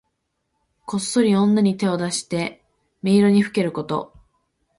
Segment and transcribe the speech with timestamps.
[0.87, 2.63] こっそり女に手を出して
[3.03, 4.15] 女色にふけること。